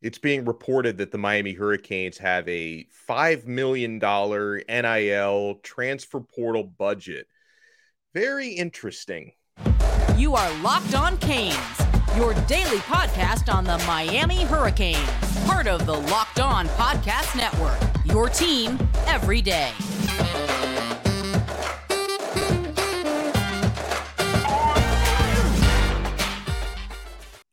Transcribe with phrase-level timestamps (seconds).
[0.00, 7.26] it's being reported that the Miami Hurricanes have a $5 million NIL transfer portal budget.
[8.14, 9.32] Very interesting.
[10.16, 11.56] You are Locked On Canes,
[12.16, 15.08] your daily podcast on the Miami Hurricanes,
[15.46, 19.72] part of the Locked On Podcast Network, your team every day.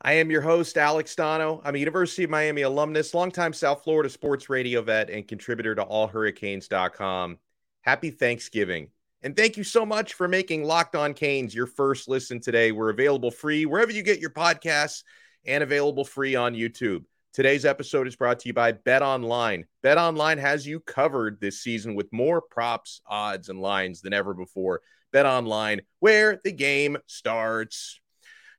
[0.05, 1.61] I am your host, Alex Donno.
[1.65, 5.83] I'm a University of Miami alumnus, longtime South Florida sports radio vet, and contributor to
[5.83, 7.39] allhurricanes.com.
[7.81, 8.89] Happy Thanksgiving.
[9.23, 12.71] And thank you so much for making Locked On Canes your first listen today.
[12.71, 15.01] We're available free wherever you get your podcasts
[15.43, 17.05] and available free on YouTube.
[17.33, 19.65] Today's episode is brought to you by Bet Online.
[19.81, 24.35] Bet Online has you covered this season with more props, odds, and lines than ever
[24.35, 24.81] before.
[25.11, 27.99] Bet Online, where the game starts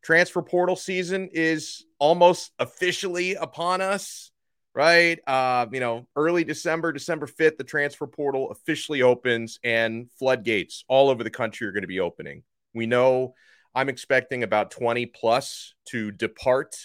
[0.06, 4.30] transfer portal season is almost officially upon us,
[4.73, 5.19] right?
[5.27, 11.11] Uh, you know, early December, December 5th, the transfer portal officially opens and floodgates all
[11.11, 12.44] over the country are going to be opening.
[12.72, 13.34] We know
[13.75, 16.77] I'm expecting about 20 plus to depart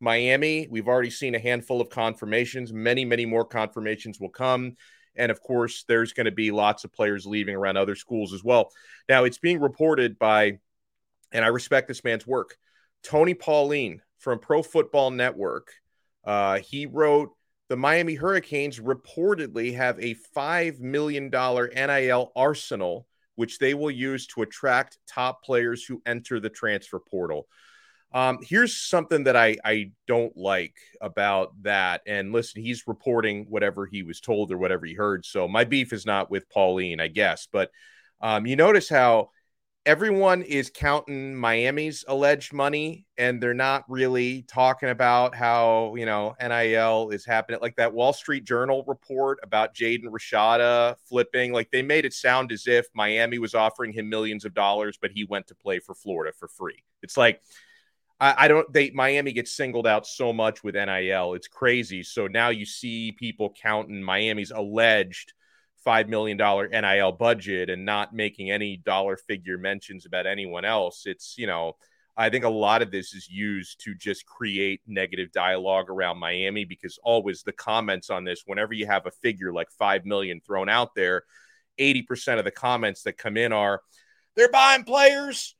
[0.00, 0.66] Miami.
[0.70, 2.72] We've already seen a handful of confirmations.
[2.72, 4.76] Many, many more confirmations will come.
[5.16, 8.42] And of course, there's going to be lots of players leaving around other schools as
[8.42, 8.70] well.
[9.06, 10.60] Now, it's being reported by,
[11.30, 12.56] and I respect this man's work,
[13.02, 15.72] Tony Pauline from Pro Football Network.
[16.24, 17.30] Uh, he wrote
[17.68, 23.06] the Miami Hurricanes reportedly have a $5 million NIL arsenal,
[23.36, 27.46] which they will use to attract top players who enter the transfer portal.
[28.12, 32.02] Um, here's something that I, I don't like about that.
[32.06, 35.24] And listen, he's reporting whatever he was told or whatever he heard.
[35.24, 37.46] So my beef is not with Pauline, I guess.
[37.52, 37.70] But
[38.20, 39.30] um, you notice how
[39.86, 46.34] everyone is counting Miami's alleged money and they're not really talking about how, you know,
[46.40, 47.60] NIL is happening.
[47.62, 52.52] Like that Wall Street Journal report about Jaden Rashada flipping, like they made it sound
[52.52, 55.94] as if Miami was offering him millions of dollars, but he went to play for
[55.94, 56.84] Florida for free.
[57.02, 57.40] It's like,
[58.22, 61.32] I, don't they Miami gets singled out so much with NIL.
[61.32, 62.02] It's crazy.
[62.02, 65.32] So now you see people counting Miami's alleged
[65.86, 71.02] $5 million NIL budget and not making any dollar figure mentions about anyone else.
[71.06, 71.76] It's, you know,
[72.16, 76.64] I think a lot of this is used to just create negative dialogue around Miami
[76.64, 80.68] because always the comments on this, whenever you have a figure like 5 million thrown
[80.68, 81.22] out there,
[81.78, 83.80] 80% of the comments that come in are,
[84.36, 85.56] they're buying players.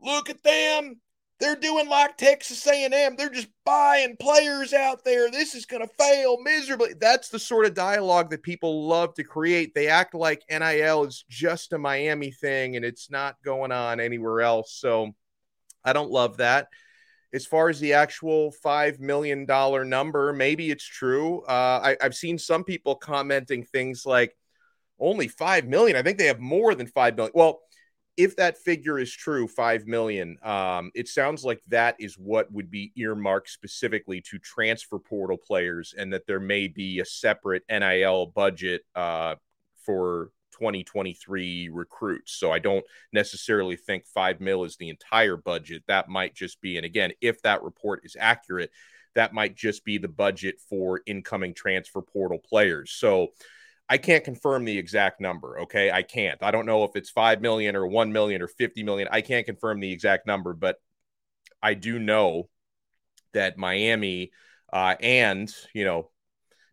[0.00, 1.00] Look at them.
[1.38, 3.16] They're doing like Texas A&M.
[3.16, 5.30] They're just buying players out there.
[5.30, 6.94] This is going to fail miserably.
[6.98, 9.74] That's the sort of dialogue that people love to create.
[9.74, 14.40] They act like NIL is just a Miami thing and it's not going on anywhere
[14.40, 14.72] else.
[14.72, 15.14] So
[15.84, 16.68] I don't love that.
[17.34, 19.46] As far as the actual $5 million
[19.88, 21.42] number, maybe it's true.
[21.42, 24.34] Uh, I, I've seen some people commenting things like
[24.98, 25.96] only 5 million.
[25.96, 27.32] I think they have more than 5 million.
[27.34, 27.60] Well,
[28.16, 32.70] if that figure is true, five million, um, it sounds like that is what would
[32.70, 38.26] be earmarked specifically to transfer portal players, and that there may be a separate NIL
[38.26, 39.34] budget uh,
[39.84, 42.32] for 2023 recruits.
[42.32, 45.82] So I don't necessarily think five mil is the entire budget.
[45.86, 48.70] That might just be, and again, if that report is accurate,
[49.14, 52.92] that might just be the budget for incoming transfer portal players.
[52.92, 53.28] So
[53.88, 55.60] I can't confirm the exact number.
[55.60, 55.90] Okay.
[55.90, 56.42] I can't.
[56.42, 59.08] I don't know if it's 5 million or 1 million or 50 million.
[59.10, 60.76] I can't confirm the exact number, but
[61.62, 62.48] I do know
[63.32, 64.32] that Miami
[64.72, 66.10] uh, and, you know,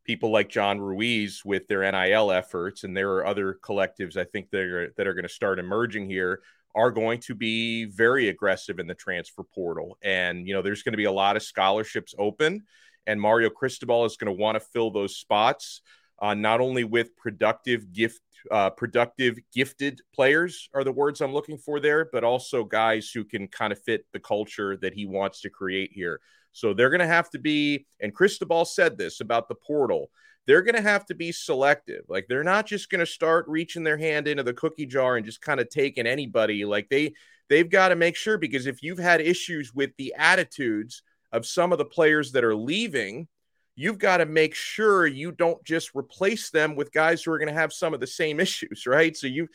[0.05, 4.49] people like John Ruiz with their NIL efforts, and there are other collectives I think
[4.49, 6.41] that are, that are going to start emerging here,
[6.75, 9.97] are going to be very aggressive in the transfer portal.
[10.01, 12.63] And, you know, there's going to be a lot of scholarships open,
[13.05, 15.81] and Mario Cristobal is going to want to fill those spots
[16.23, 21.57] uh, not only with productive gift uh, productive gifted players are the words i'm looking
[21.57, 25.41] for there but also guys who can kind of fit the culture that he wants
[25.41, 26.19] to create here.
[26.53, 30.09] So they're going to have to be and cristobal said this about the portal
[30.45, 32.03] they're going to have to be selective.
[32.09, 35.25] Like they're not just going to start reaching their hand into the cookie jar and
[35.25, 36.65] just kind of taking anybody.
[36.65, 37.13] Like they
[37.49, 41.71] they've got to make sure because if you've had issues with the attitudes of some
[41.71, 43.27] of the players that are leaving
[43.75, 47.47] you've got to make sure you don't just replace them with guys who are going
[47.47, 49.15] to have some of the same issues, right?
[49.15, 49.47] So you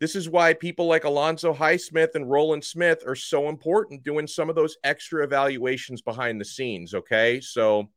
[0.00, 4.50] this is why people like Alonzo Highsmith and Roland Smith are so important doing some
[4.50, 7.40] of those extra evaluations behind the scenes, okay?
[7.40, 7.88] So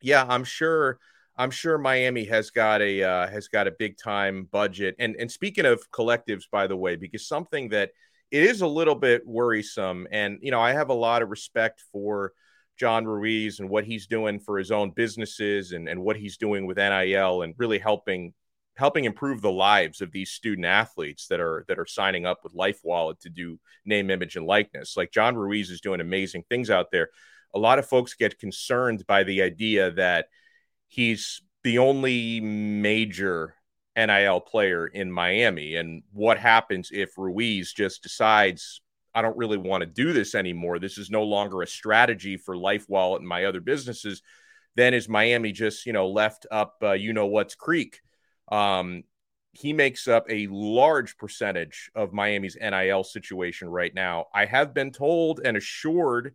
[0.00, 0.98] yeah, I'm sure
[1.36, 4.94] I'm sure Miami has got a uh, has got a big time budget.
[4.98, 7.90] And and speaking of collectives by the way, because something that
[8.30, 11.82] it is a little bit worrisome and you know, I have a lot of respect
[11.92, 12.32] for
[12.78, 16.66] John Ruiz and what he's doing for his own businesses and, and what he's doing
[16.66, 18.34] with NIL and really helping
[18.76, 22.54] helping improve the lives of these student athletes that are that are signing up with
[22.54, 24.96] Life Wallet to do name, image, and likeness.
[24.96, 27.10] Like John Ruiz is doing amazing things out there.
[27.54, 30.26] A lot of folks get concerned by the idea that
[30.88, 33.54] he's the only major
[33.96, 35.76] NIL player in Miami.
[35.76, 38.80] And what happens if Ruiz just decides,
[39.14, 40.78] I don't really want to do this anymore?
[40.78, 44.22] This is no longer a strategy for Life Wallet and my other businesses.
[44.76, 48.00] Then is Miami just, you know, left up, uh, you know, what's creek?
[48.50, 49.04] Um,
[49.52, 54.26] he makes up a large percentage of Miami's NIL situation right now.
[54.34, 56.34] I have been told and assured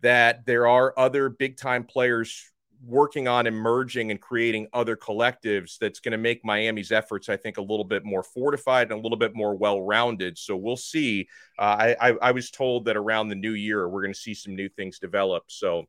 [0.00, 2.50] that there are other big time players
[2.86, 7.56] working on emerging and creating other collectives that's going to make Miami's efforts, I think,
[7.56, 10.38] a little bit more fortified and a little bit more well rounded.
[10.38, 11.28] So we'll see.
[11.58, 14.34] Uh, I, I, I was told that around the new year, we're going to see
[14.34, 15.44] some new things develop.
[15.48, 15.84] So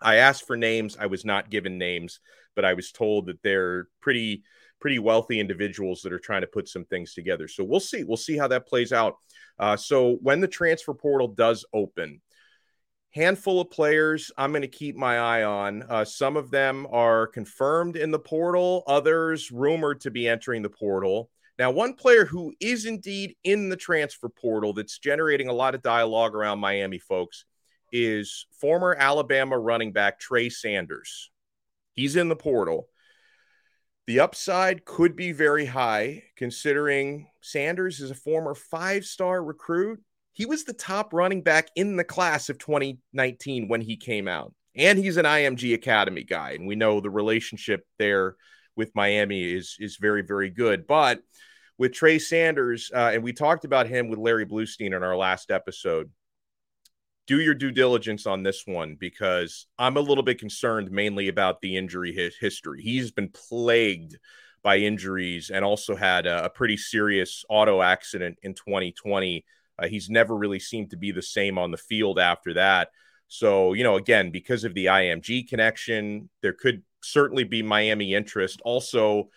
[0.00, 0.96] I asked for names.
[0.98, 2.20] I was not given names,
[2.54, 4.42] but I was told that they're pretty
[4.80, 7.46] pretty wealthy individuals that are trying to put some things together.
[7.46, 8.02] So we'll see.
[8.02, 9.16] We'll see how that plays out.
[9.56, 12.20] Uh, so when the transfer portal does open,
[13.12, 15.84] handful of players I'm going to keep my eye on.
[15.88, 20.70] Uh, some of them are confirmed in the portal, others rumored to be entering the
[20.70, 21.30] portal.
[21.58, 25.82] Now, one player who is indeed in the transfer portal that's generating a lot of
[25.82, 27.44] dialogue around Miami folks
[27.92, 31.30] is former Alabama running back Trey Sanders.
[31.92, 32.88] He's in the portal.
[34.06, 40.00] The upside could be very high considering Sanders is a former five star recruit.
[40.32, 44.54] He was the top running back in the class of 2019 when he came out.
[44.74, 46.52] And he's an IMG Academy guy.
[46.52, 48.36] And we know the relationship there
[48.74, 50.86] with Miami is, is very, very good.
[50.86, 51.20] But
[51.76, 55.50] with Trey Sanders, uh, and we talked about him with Larry Blustein in our last
[55.50, 56.10] episode
[57.26, 61.60] do your due diligence on this one because I'm a little bit concerned mainly about
[61.60, 62.82] the injury history.
[62.82, 64.18] He's been plagued
[64.62, 69.44] by injuries and also had a, a pretty serious auto accident in 2020.
[69.82, 72.88] Uh, he's never really seemed to be the same on the field after that.
[73.28, 78.60] So, you know, again, because of the IMG connection, there could certainly be Miami interest.
[78.64, 79.30] Also,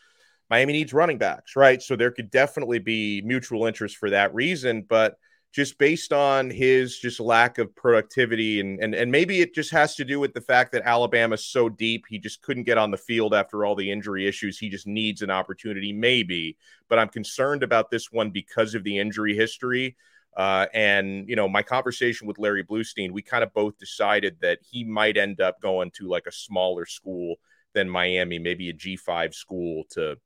[0.50, 1.82] Miami needs running backs, right?
[1.82, 4.86] So there could definitely be mutual interest for that reason.
[4.88, 5.18] But
[5.56, 9.96] just based on his just lack of productivity and and and maybe it just has
[9.96, 12.98] to do with the fact that Alabama's so deep he just couldn't get on the
[12.98, 16.58] field after all the injury issues he just needs an opportunity maybe
[16.90, 19.96] but I'm concerned about this one because of the injury history
[20.36, 24.60] uh, and you know my conversation with Larry Blustein, we kind of both decided that
[24.70, 27.36] he might end up going to like a smaller school
[27.74, 30.18] than Miami maybe a G5 school to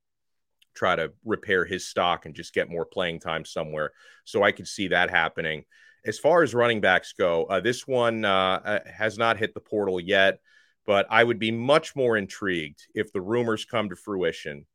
[0.76, 3.92] try to repair his stock and just get more playing time somewhere.
[4.24, 5.66] So I could see that happening.
[6.06, 9.60] As far as running backs go, uh, this one uh, uh has not hit the
[9.60, 10.40] portal yet,
[10.86, 14.66] but I would be much more intrigued if the rumors come to fruition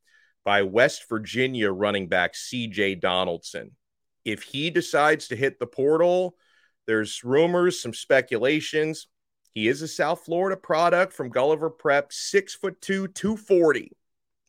[0.44, 3.70] by West Virginia running back CJ Donaldson.
[4.24, 6.36] If he decides to hit the portal,
[6.86, 9.06] there's rumors, some speculations.
[9.54, 13.92] He is a South Florida product from Gulliver Prep, six foot two, 240,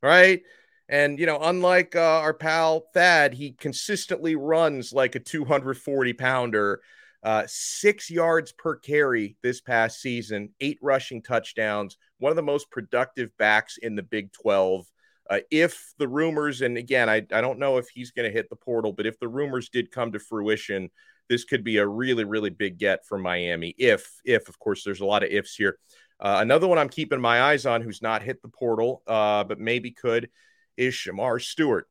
[0.01, 0.41] right?
[0.87, 6.81] And, you know, unlike uh, our pal Thad, he consistently runs like a 240 pounder,
[7.23, 12.69] uh, six yards per carry this past season, eight rushing touchdowns, one of the most
[12.69, 14.85] productive backs in the Big 12.
[15.29, 18.49] Uh, if the rumors, and again, I, I don't know if he's going to hit
[18.49, 20.89] the portal, but if the rumors did come to fruition,
[21.29, 23.73] this could be a really, really big get for Miami.
[23.77, 25.79] If, if, of course, there's a lot of ifs here.
[26.19, 29.59] Uh, another one I'm keeping my eyes on who's not hit the portal, uh, but
[29.59, 30.29] maybe could
[30.77, 31.87] is Shemar Stewart.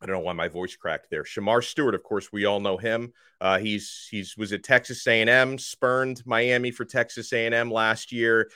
[0.00, 1.24] I don't know why my voice cracked there.
[1.24, 3.12] Shemar Stewart, of course, we all know him.
[3.40, 8.50] Uh, he's he's was at Texas A&M, spurned Miami for Texas A&M last year.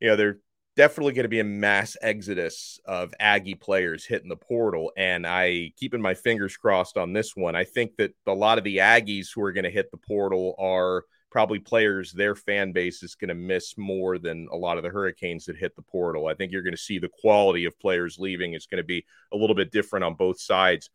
[0.00, 0.38] You know, they're
[0.76, 5.72] definitely going to be a mass exodus of Aggie players hitting the portal, and I
[5.76, 7.56] keeping my fingers crossed on this one.
[7.56, 10.54] I think that a lot of the Aggies who are going to hit the portal
[10.58, 14.82] are probably players their fan base is going to miss more than a lot of
[14.82, 16.28] the Hurricanes that hit the portal.
[16.28, 19.04] I think you're going to see the quality of players leaving is going to be
[19.32, 20.90] a little bit different on both sides.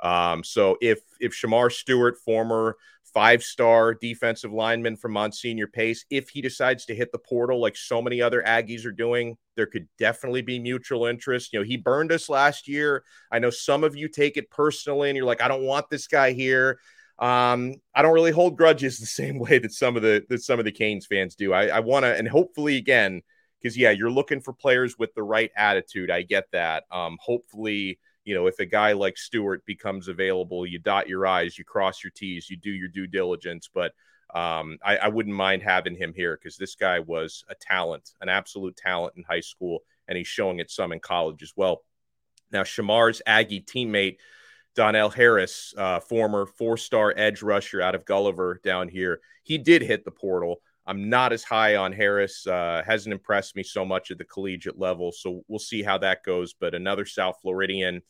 [0.00, 2.76] Um, so if if Shemar Stewart, former
[3.14, 7.76] five star defensive lineman from Monsignor Pace, if he decides to hit the portal like
[7.76, 11.52] so many other Aggies are doing, there could definitely be mutual interest.
[11.52, 13.04] You know, he burned us last year.
[13.30, 16.08] I know some of you take it personally and you're like, I don't want this
[16.08, 16.80] guy here.
[17.20, 20.58] Um, I don't really hold grudges the same way that some of the that some
[20.58, 21.52] of the Canes fans do.
[21.52, 23.22] I, I want to, and hopefully, again,
[23.62, 26.10] because yeah, you're looking for players with the right attitude.
[26.10, 26.84] I get that.
[26.90, 31.58] Um, hopefully, you know, if a guy like Stewart becomes available, you dot your I's,
[31.58, 33.68] you cross your T's, you do your due diligence.
[33.72, 33.92] But
[34.34, 38.28] Um, I, I, wouldn't mind having him here because this guy was a talent, an
[38.28, 41.84] absolute talent in high school, and he's showing it some in college as well.
[42.50, 44.16] Now, Shemar's Aggie teammate,
[44.74, 49.82] Donnell Harris, uh, former four star edge rusher out of Gulliver down here, he did
[49.82, 50.60] hit the portal.
[50.86, 52.46] I'm not as high on Harris.
[52.46, 55.12] Uh, hasn't impressed me so much at the collegiate level.
[55.12, 56.54] So we'll see how that goes.
[56.54, 58.02] But another South Floridian.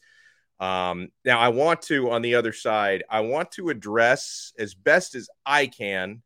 [0.60, 5.14] Um, now, I want to, on the other side, I want to address as best
[5.14, 6.22] as I can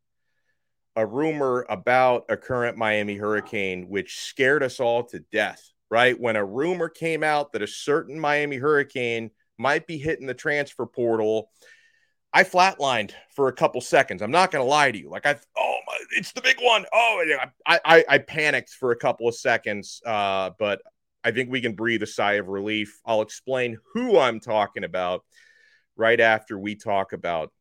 [0.95, 6.19] a rumor about a current Miami hurricane, which scared us all to death, right?
[6.19, 10.85] When a rumor came out that a certain Miami hurricane might be hitting the transfer
[10.85, 11.49] portal
[12.33, 14.21] I flatlined for a couple seconds.
[14.21, 15.09] I'm not going to lie to you.
[15.09, 15.78] Like I, oh,
[16.11, 16.85] it's the big one.
[16.93, 17.23] Oh,
[17.65, 20.81] I, I, I panicked for a couple of seconds, uh, but
[21.23, 22.99] I think we can breathe a sigh of relief.
[23.05, 25.23] I'll explain who I'm talking about
[25.95, 27.51] right after we talk about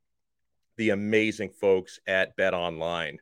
[0.76, 3.18] the amazing folks at Bet Online.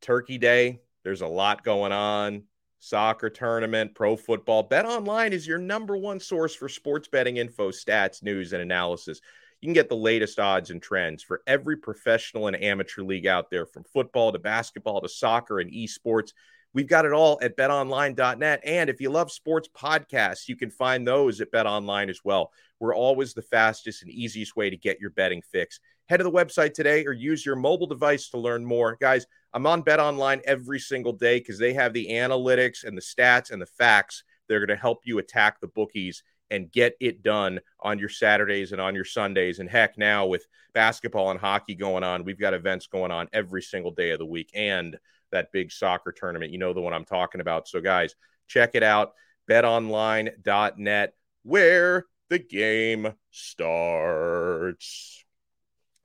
[0.00, 2.44] Turkey Day, there's a lot going on.
[2.80, 4.64] Soccer tournament, pro football.
[4.64, 9.20] Bet Online is your number one source for sports betting info, stats, news, and analysis.
[9.62, 13.48] You can get the latest odds and trends for every professional and amateur league out
[13.48, 16.32] there, from football to basketball to soccer and esports.
[16.74, 18.60] We've got it all at betonline.net.
[18.64, 22.50] And if you love sports podcasts, you can find those at betonline as well.
[22.80, 25.78] We're always the fastest and easiest way to get your betting fix.
[26.08, 28.96] Head to the website today or use your mobile device to learn more.
[29.00, 33.52] Guys, I'm on betonline every single day because they have the analytics and the stats
[33.52, 34.24] and the facts.
[34.48, 38.72] They're going to help you attack the bookies and get it done on your Saturdays
[38.72, 39.58] and on your Sundays.
[39.58, 43.62] And heck, now with basketball and hockey going on, we've got events going on every
[43.62, 44.98] single day of the week and
[45.32, 46.52] that big soccer tournament.
[46.52, 47.66] You know the one I'm talking about.
[47.66, 48.14] So, guys,
[48.46, 49.14] check it out
[49.50, 55.24] betonline.net, where the game starts.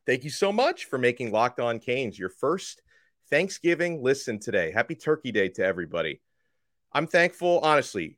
[0.06, 2.82] Thank you so much for making Locked On Canes your first
[3.30, 4.72] Thanksgiving listen today.
[4.72, 6.22] Happy Turkey Day to everybody.
[6.94, 8.18] I'm thankful, honestly,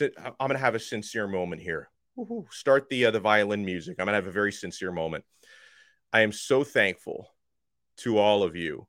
[0.00, 1.90] I'm going to have a sincere moment here.
[2.16, 2.46] Woo-hoo.
[2.50, 3.96] Start the uh, the violin music.
[3.98, 5.24] I'm going to have a very sincere moment.
[6.12, 7.28] I am so thankful
[7.98, 8.86] to all of you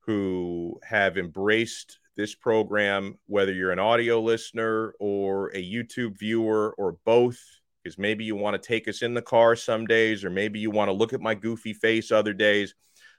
[0.00, 6.96] who have embraced this program, whether you're an audio listener or a YouTube viewer or
[7.04, 7.40] both,
[7.82, 10.70] because maybe you want to take us in the car some days, or maybe you
[10.70, 12.74] want to look at my goofy face other days.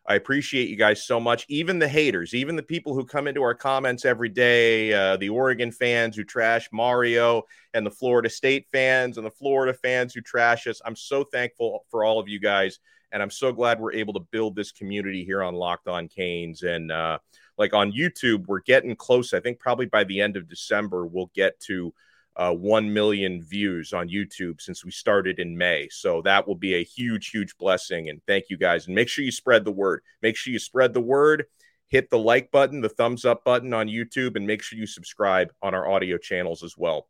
[0.08, 1.46] I appreciate you guys so much.
[1.48, 5.30] Even the haters, even the people who come into our comments every day, uh, the
[5.30, 7.44] Oregon fans who trash Mario,
[7.74, 10.82] and the Florida State fans and the Florida fans who trash us.
[10.84, 12.80] I'm so thankful for all of you guys.
[13.12, 16.64] And I'm so glad we're able to build this community here on Locked On Canes.
[16.64, 17.20] And uh,
[17.58, 19.34] like on YouTube, we're getting close.
[19.34, 21.94] I think probably by the end of December, we'll get to
[22.36, 25.90] uh, 1 million views on YouTube since we started in May.
[25.92, 28.10] So that will be a huge, huge blessing.
[28.10, 28.88] And thank you guys.
[28.88, 30.02] And make sure you spread the word.
[30.22, 31.46] Make sure you spread the word.
[31.88, 35.52] Hit the like button, the thumbs up button on YouTube, and make sure you subscribe
[35.62, 37.10] on our audio channels as well.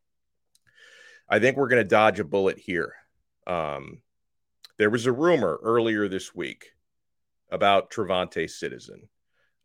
[1.30, 2.96] I think we're going to dodge a bullet here.
[3.46, 4.02] Um,
[4.80, 6.72] there was a rumor earlier this week
[7.52, 9.08] about TreVonte Citizen.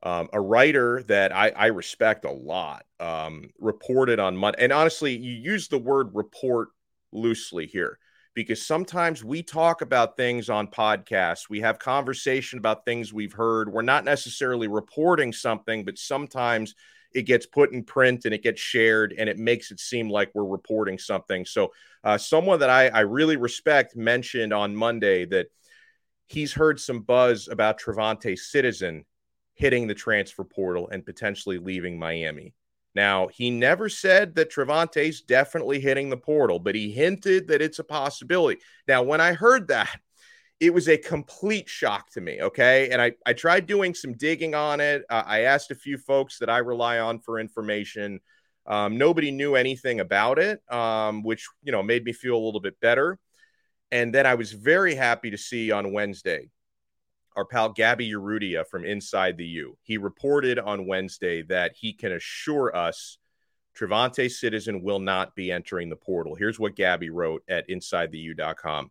[0.07, 4.63] Um, a writer that I, I respect a lot um, reported on Monday.
[4.63, 6.69] And honestly, you use the word report
[7.11, 7.99] loosely here
[8.33, 11.51] because sometimes we talk about things on podcasts.
[11.51, 13.73] We have conversation about things we've heard.
[13.73, 16.77] We're not necessarily reporting something, but sometimes
[17.13, 20.31] it gets put in print and it gets shared and it makes it seem like
[20.35, 21.45] we're reporting something.
[21.45, 21.73] So,
[22.05, 25.49] uh, someone that I, I really respect mentioned on Monday that
[26.29, 29.05] he's heard some buzz about TreVonte Citizen
[29.57, 32.55] hitting the transfer portal and potentially leaving Miami.
[32.95, 37.79] Now, he never said that TreVonte's definitely hitting the portal, but he hinted that it's
[37.79, 38.61] a possibility.
[38.89, 40.01] Now, when I heard that,
[40.61, 42.41] it was a complete shock to me.
[42.41, 42.89] Okay.
[42.91, 45.05] And I, I tried doing some digging on it.
[45.11, 48.21] Uh, I asked a few folks that I rely on for information.
[48.65, 52.61] Um, nobody knew anything about it, um, which, you know, made me feel a little
[52.61, 53.19] bit better.
[53.91, 56.49] And then I was very happy to see on Wednesday
[57.37, 59.77] our pal Gabby Urrutia from Inside the U.
[59.83, 63.19] He reported on Wednesday that he can assure us
[63.79, 66.35] TreVonte Citizen will not be entering the portal.
[66.35, 68.91] Here's what Gabby wrote at InsideTheU.com.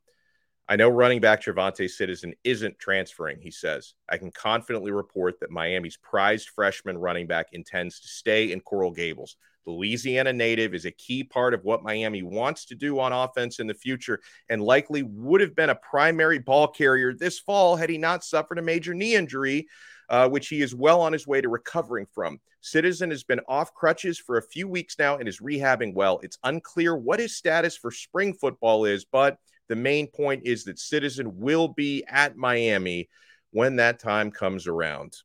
[0.67, 3.93] I know running back TreVonte Citizen isn't transferring, he says.
[4.09, 8.91] I can confidently report that Miami's prized freshman running back intends to stay in Coral
[8.91, 9.37] Gables.
[9.65, 13.67] Louisiana native is a key part of what Miami wants to do on offense in
[13.67, 14.19] the future
[14.49, 18.59] and likely would have been a primary ball carrier this fall had he not suffered
[18.59, 19.67] a major knee injury,
[20.09, 22.39] uh, which he is well on his way to recovering from.
[22.61, 26.19] Citizen has been off crutches for a few weeks now and is rehabbing well.
[26.23, 30.79] It's unclear what his status for spring football is, but the main point is that
[30.79, 33.09] Citizen will be at Miami
[33.51, 35.15] when that time comes around.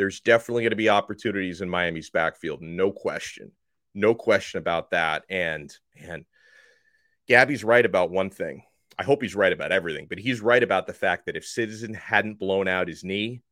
[0.00, 2.62] There's definitely going to be opportunities in Miami's backfield.
[2.62, 3.52] No question.
[3.94, 5.24] No question about that.
[5.28, 6.24] And man,
[7.28, 8.62] Gabby's right about one thing.
[8.98, 11.92] I hope he's right about everything, but he's right about the fact that if Citizen
[11.92, 13.42] hadn't blown out his knee,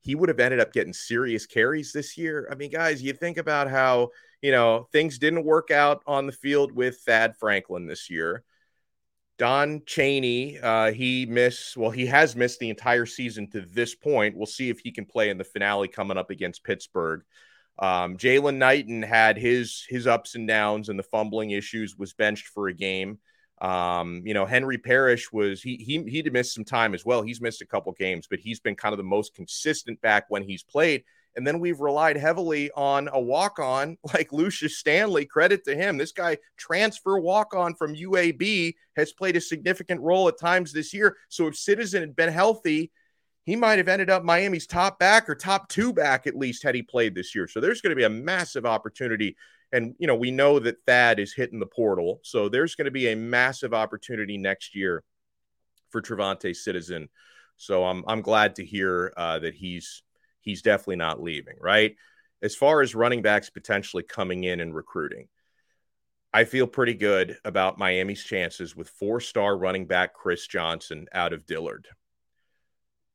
[0.00, 2.48] he would have ended up getting serious carries this year.
[2.50, 4.08] I mean, guys, you think about how,
[4.40, 8.44] you know, things didn't work out on the field with Thad Franklin this year.
[9.38, 14.36] Don Chaney, uh, he missed, well, he has missed the entire season to this point.
[14.36, 17.22] We'll see if he can play in the finale coming up against Pittsburgh.
[17.78, 22.48] Um, Jaylan Knighton had his his ups and downs and the fumbling issues, was benched
[22.48, 23.18] for a game.
[23.60, 27.22] Um, you know, Henry Parrish was he he he'd missed some time as well.
[27.22, 30.42] He's missed a couple games, but he's been kind of the most consistent back when
[30.42, 31.04] he's played.
[31.38, 35.24] And then we've relied heavily on a walk on like Lucius Stanley.
[35.24, 35.96] Credit to him.
[35.96, 40.92] This guy, transfer walk on from UAB, has played a significant role at times this
[40.92, 41.16] year.
[41.28, 42.90] So if Citizen had been healthy,
[43.44, 46.74] he might have ended up Miami's top back or top two back at least had
[46.74, 47.46] he played this year.
[47.46, 49.36] So there's going to be a massive opportunity.
[49.70, 52.18] And, you know, we know that Thad is hitting the portal.
[52.24, 55.04] So there's going to be a massive opportunity next year
[55.90, 57.08] for TreVonte Citizen.
[57.56, 60.02] So I'm, I'm glad to hear uh, that he's
[60.40, 61.96] he's definitely not leaving, right?
[62.42, 65.28] As far as running backs potentially coming in and recruiting,
[66.32, 71.32] I feel pretty good about Miami's chances with four star running back Chris Johnson out
[71.32, 71.88] of Dillard.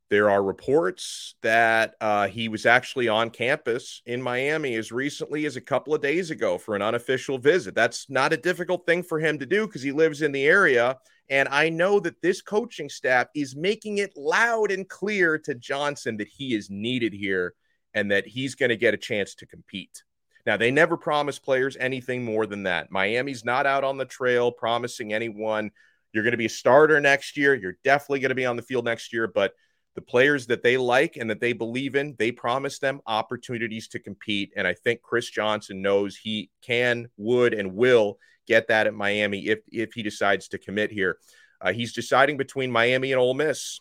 [0.09, 5.55] There are reports that uh, he was actually on campus in Miami as recently as
[5.55, 7.73] a couple of days ago for an unofficial visit.
[7.73, 10.97] That's not a difficult thing for him to do because he lives in the area.
[11.29, 16.17] And I know that this coaching staff is making it loud and clear to Johnson
[16.17, 17.55] that he is needed here
[17.93, 20.03] and that he's going to get a chance to compete.
[20.45, 22.91] Now, they never promise players anything more than that.
[22.91, 25.71] Miami's not out on the trail promising anyone
[26.13, 27.55] you're going to be a starter next year.
[27.55, 29.27] You're definitely going to be on the field next year.
[29.27, 29.53] But
[29.95, 33.99] the players that they like and that they believe in, they promise them opportunities to
[33.99, 34.51] compete.
[34.55, 39.47] And I think Chris Johnson knows he can, would, and will get that at Miami
[39.47, 41.17] if if he decides to commit here.
[41.61, 43.79] Uh, he's deciding between Miami and Ole Miss.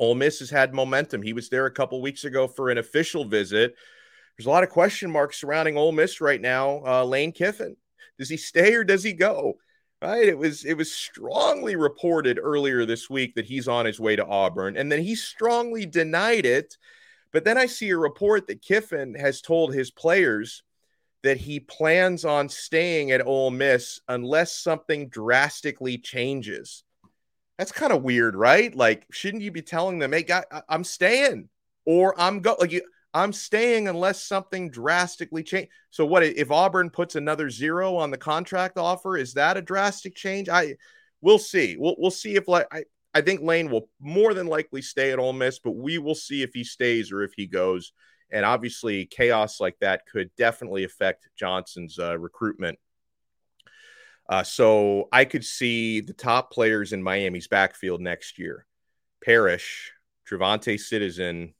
[0.00, 1.22] Ole Miss has had momentum.
[1.22, 3.74] He was there a couple weeks ago for an official visit.
[4.36, 6.82] There's a lot of question marks surrounding Ole Miss right now.
[6.84, 7.76] Uh, Lane Kiffin,
[8.18, 9.54] does he stay or does he go?
[10.00, 10.28] Right?
[10.28, 14.24] It was it was strongly reported earlier this week that he's on his way to
[14.24, 16.78] Auburn, and then he strongly denied it.
[17.32, 20.62] But then I see a report that Kiffin has told his players
[21.24, 26.84] that he plans on staying at Ole Miss unless something drastically changes.
[27.58, 28.72] That's kind of weird, right?
[28.72, 31.48] Like, shouldn't you be telling them, "Hey, guy, I'm staying,"
[31.84, 32.80] or "I'm go like
[33.14, 38.18] I'm staying unless something drastically change." So, what if Auburn puts another zero on the
[38.18, 39.16] contract offer?
[39.16, 40.48] Is that a drastic change?
[40.48, 40.76] I
[41.20, 41.76] we'll see.
[41.78, 45.18] We'll we'll see if like I I think Lane will more than likely stay at
[45.18, 47.92] Ole Miss, but we will see if he stays or if he goes.
[48.30, 52.78] And obviously, chaos like that could definitely affect Johnson's uh, recruitment.
[54.28, 58.66] Uh, so I could see the top players in Miami's backfield next year
[59.24, 59.92] Parrish,
[60.30, 61.54] TreVonte Citizen,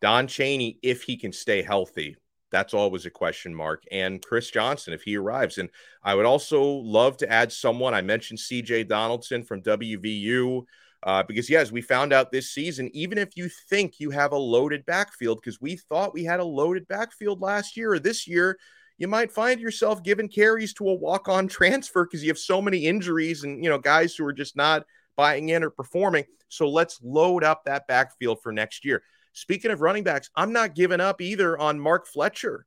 [0.00, 2.16] Don Chaney, if he can stay healthy.
[2.50, 3.84] That's always a question mark.
[3.92, 5.58] And Chris Johnson, if he arrives.
[5.58, 5.68] And
[6.02, 7.94] I would also love to add someone.
[7.94, 10.64] I mentioned CJ Donaldson from WVU.
[11.02, 14.38] Uh, because, yes, we found out this season, even if you think you have a
[14.38, 18.58] loaded backfield, because we thought we had a loaded backfield last year or this year,
[18.98, 22.60] you might find yourself giving carries to a walk on transfer because you have so
[22.60, 24.84] many injuries and, you know, guys who are just not
[25.16, 26.24] buying in or performing.
[26.48, 29.02] So let's load up that backfield for next year.
[29.32, 32.66] Speaking of running backs, I'm not giving up either on Mark Fletcher.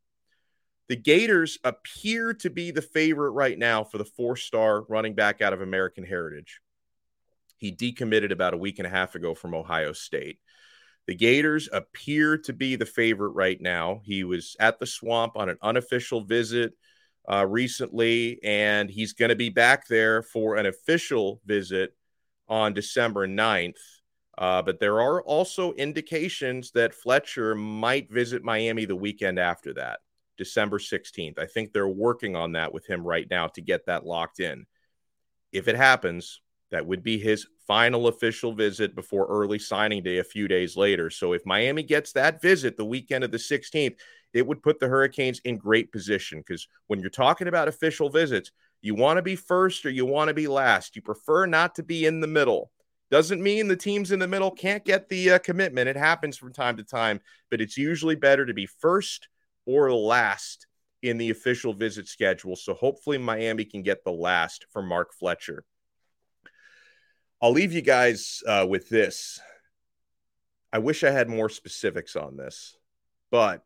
[0.89, 5.41] The Gators appear to be the favorite right now for the four star running back
[5.41, 6.59] out of American Heritage.
[7.57, 10.39] He decommitted about a week and a half ago from Ohio State.
[11.07, 14.01] The Gators appear to be the favorite right now.
[14.03, 16.73] He was at the swamp on an unofficial visit
[17.29, 21.95] uh, recently, and he's going to be back there for an official visit
[22.47, 23.79] on December 9th.
[24.37, 29.99] Uh, but there are also indications that Fletcher might visit Miami the weekend after that,
[30.37, 31.37] December 16th.
[31.37, 34.65] I think they're working on that with him right now to get that locked in.
[35.51, 36.41] If it happens,
[36.71, 41.11] that would be his final official visit before early signing day a few days later.
[41.11, 43.95] So if Miami gets that visit the weekend of the 16th,
[44.33, 48.51] it would put the Hurricanes in great position because when you're talking about official visits,
[48.81, 50.95] you want to be first or you want to be last.
[50.95, 52.71] You prefer not to be in the middle.
[53.13, 55.87] Doesn't mean the teams in the middle can't get the uh, commitment.
[55.87, 57.21] It happens from time to time,
[57.51, 59.27] but it's usually better to be first
[59.67, 60.65] or last
[61.03, 62.55] in the official visit schedule.
[62.55, 65.63] So hopefully Miami can get the last for Mark Fletcher.
[67.39, 69.39] I'll leave you guys uh, with this.
[70.71, 72.75] I wish I had more specifics on this,
[73.29, 73.61] but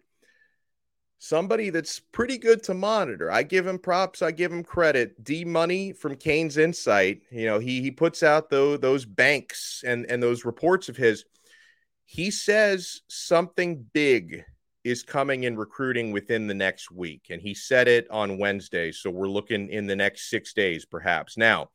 [1.27, 3.31] somebody that's pretty good to monitor.
[3.31, 4.21] I give him props.
[4.21, 5.23] I give him credit.
[5.23, 7.21] D Money from Canes Insight.
[7.29, 11.25] You know, he he puts out those those banks and and those reports of his.
[12.05, 14.43] He says something big
[14.83, 18.91] is coming in recruiting within the next week, and he said it on Wednesday.
[18.91, 21.37] So we're looking in the next six days, perhaps.
[21.37, 21.69] Now,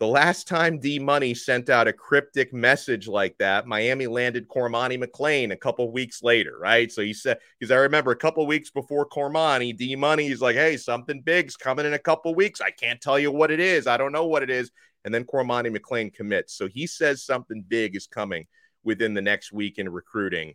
[0.00, 4.98] the last time D Money sent out a cryptic message like that, Miami landed Cormani
[4.98, 6.90] McLean a couple weeks later, right?
[6.90, 10.56] So he said, because I remember a couple weeks before Cormani, D Money, he's like,
[10.56, 12.62] hey, something big's coming in a couple weeks.
[12.62, 13.86] I can't tell you what it is.
[13.86, 14.70] I don't know what it is.
[15.04, 16.54] And then Cormani McLean commits.
[16.54, 18.46] So he says something big is coming
[18.82, 20.54] within the next week in recruiting.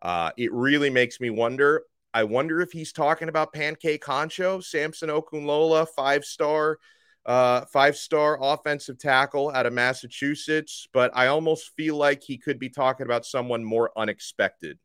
[0.00, 1.82] Uh, it really makes me wonder.
[2.14, 6.78] I wonder if he's talking about Pancake Honcho, Samson Okunlola, five star
[7.26, 12.58] uh, five star offensive tackle out of Massachusetts, but I almost feel like he could
[12.58, 14.78] be talking about someone more unexpected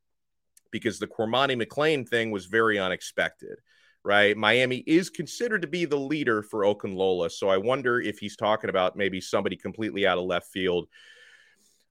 [0.71, 3.59] because the Cormani McLean thing was very unexpected,
[4.03, 4.35] right?
[4.35, 8.71] Miami is considered to be the leader for Okunlola, so I wonder if he's talking
[8.71, 10.87] about maybe somebody completely out of left field.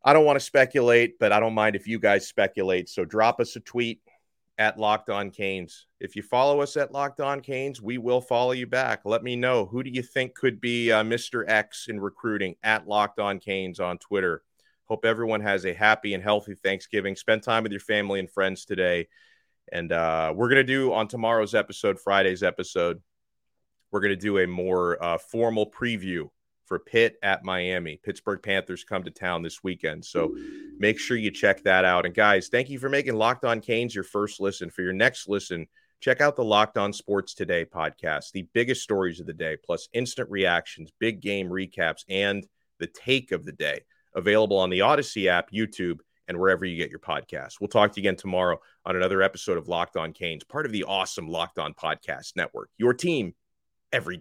[0.04, 2.88] I don't want to speculate, but I don't mind if you guys speculate.
[2.88, 4.00] So drop us a tweet
[4.60, 5.86] at Locked On Canes.
[6.00, 9.00] If you follow us at Locked On Canes, we will follow you back.
[9.06, 11.44] Let me know who do you think could be uh, Mr.
[11.48, 14.42] X in recruiting at Locked On Canes on Twitter.
[14.84, 17.16] Hope everyone has a happy and healthy Thanksgiving.
[17.16, 19.08] Spend time with your family and friends today.
[19.72, 23.00] And uh, we're going to do on tomorrow's episode, Friday's episode,
[23.90, 26.28] we're going to do a more uh, formal preview
[26.70, 27.98] for Pitt at Miami.
[28.00, 30.04] Pittsburgh Panthers come to town this weekend.
[30.04, 30.36] So
[30.78, 32.06] make sure you check that out.
[32.06, 34.70] And guys, thank you for making Locked On Canes your first listen.
[34.70, 35.66] For your next listen,
[35.98, 39.88] check out the Locked On Sports Today podcast, the biggest stories of the day, plus
[39.92, 42.46] instant reactions, big game recaps, and
[42.78, 43.80] the take of the day.
[44.14, 47.54] Available on the Odyssey app, YouTube, and wherever you get your podcasts.
[47.60, 50.72] We'll talk to you again tomorrow on another episode of Locked On Canes, part of
[50.72, 52.70] the awesome Locked On Podcast Network.
[52.78, 53.34] Your team
[53.92, 54.18] every day.